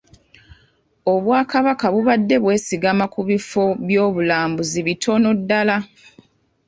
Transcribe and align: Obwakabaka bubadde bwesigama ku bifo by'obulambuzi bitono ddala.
Obwakabaka 1.13 1.85
bubadde 1.93 2.35
bwesigama 2.43 3.05
ku 3.13 3.21
bifo 3.29 3.63
by'obulambuzi 3.87 4.79
bitono 4.87 5.29
ddala. 5.39 5.77